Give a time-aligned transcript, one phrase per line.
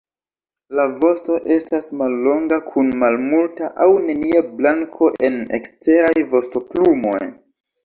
[0.77, 7.17] La vosto estas mallonga kun malmulta aŭ nenia blanko en eksteraj vostoplumoj.